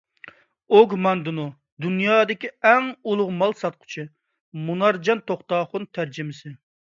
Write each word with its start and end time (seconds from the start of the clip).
ئوگ 0.77 0.93
ماندىنو: 1.07 1.43
«دۇنيادىكى 1.85 2.49
ئەڭ 2.69 2.89
ئۇلۇغ 3.11 3.29
مال 3.43 3.53
ساتقۇچى»، 3.59 4.07
مۇنارجان 4.69 5.25
توختاخۇن 5.33 5.89
تەرجىمىسى 5.99 6.55